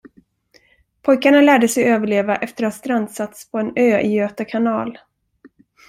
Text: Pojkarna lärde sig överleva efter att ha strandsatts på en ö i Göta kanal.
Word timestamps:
Pojkarna 1.01 1.41
lärde 1.41 1.67
sig 1.67 1.83
överleva 1.83 2.35
efter 2.35 2.63
att 2.63 2.73
ha 2.73 2.77
strandsatts 2.79 3.51
på 3.51 3.57
en 3.59 3.73
ö 3.75 3.99
i 3.99 4.13
Göta 4.15 4.45
kanal. 4.45 4.99